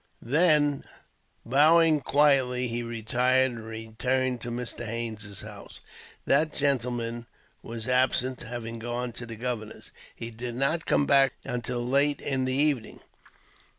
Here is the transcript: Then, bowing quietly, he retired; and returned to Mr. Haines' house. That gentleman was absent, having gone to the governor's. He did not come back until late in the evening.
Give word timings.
Then, 0.23 0.83
bowing 1.45 1.99
quietly, 2.01 2.67
he 2.67 2.81
retired; 2.81 3.51
and 3.51 3.63
returned 3.63 4.41
to 4.41 4.49
Mr. 4.49 4.83
Haines' 4.83 5.41
house. 5.41 5.81
That 6.25 6.51
gentleman 6.55 7.27
was 7.61 7.87
absent, 7.87 8.39
having 8.41 8.79
gone 8.79 9.11
to 9.11 9.27
the 9.27 9.35
governor's. 9.35 9.91
He 10.15 10.31
did 10.31 10.55
not 10.55 10.87
come 10.87 11.05
back 11.05 11.33
until 11.45 11.87
late 11.87 12.19
in 12.19 12.45
the 12.45 12.53
evening. 12.53 13.01